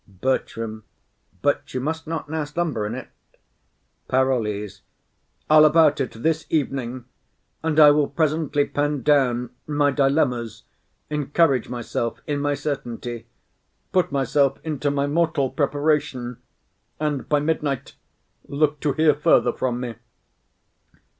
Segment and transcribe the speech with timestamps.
[0.07, 0.83] BERTRAM.
[1.43, 3.09] But you must not now slumber in it.
[4.07, 4.81] PAROLLES.
[5.47, 7.05] I'll about it this evening;
[7.61, 10.63] and I will presently pen down my dilemmas,
[11.11, 13.27] encourage myself in my certainty,
[13.91, 16.39] put myself into my mortal preparation;
[16.99, 17.93] and by midnight
[18.47, 19.93] look to hear further from me.